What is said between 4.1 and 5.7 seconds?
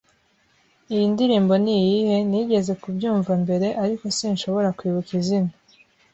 sinshobora kwibuka izina.